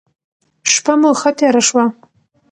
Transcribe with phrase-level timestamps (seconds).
[0.73, 1.85] شپه مو ښه تیره شوه.